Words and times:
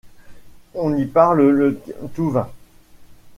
On 0.73 0.95
y 0.97 1.05
parle 1.05 1.49
le 1.51 1.79
touvain. 2.15 2.49